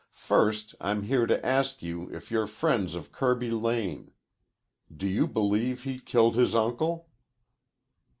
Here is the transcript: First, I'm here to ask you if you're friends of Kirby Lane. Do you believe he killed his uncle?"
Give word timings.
First, 0.17 0.73
I'm 0.81 1.03
here 1.03 1.27
to 1.27 1.45
ask 1.45 1.83
you 1.83 2.09
if 2.09 2.31
you're 2.31 2.47
friends 2.47 2.95
of 2.95 3.11
Kirby 3.11 3.51
Lane. 3.51 4.11
Do 4.91 5.05
you 5.07 5.27
believe 5.27 5.83
he 5.83 5.99
killed 5.99 6.33
his 6.35 6.55
uncle?" 6.55 7.07